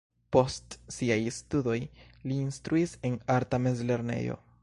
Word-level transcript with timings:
Post 0.35 0.77
siaj 0.95 1.17
studoj 1.35 1.75
li 2.31 2.39
instruis 2.47 2.97
en 3.11 3.21
arta 3.37 3.63
mezlernejo. 3.67 4.43